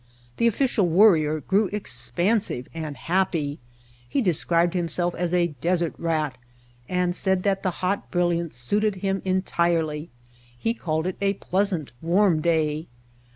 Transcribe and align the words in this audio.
The 0.37 0.47
Official 0.47 0.87
Worrier 0.87 1.41
grew 1.41 1.67
expansive 1.71 2.67
and 2.73 2.97
happy. 2.97 3.59
He 4.09 4.19
de 4.23 4.33
scribed 4.33 4.73
himself 4.73 5.13
as 5.13 5.31
a 5.31 5.53
"desert 5.61 5.93
rat," 5.99 6.39
and 6.89 7.15
said 7.15 7.43
that 7.43 7.61
the 7.61 7.69
hot 7.85 8.09
brilliance 8.09 8.57
suited 8.57 8.95
him 9.05 9.21
entirely. 9.23 10.09
He 10.57 10.73
called 10.73 11.05
it 11.05 11.17
a 11.21 11.33
pleasant, 11.33 11.91
warm 12.01 12.41
day. 12.41 12.87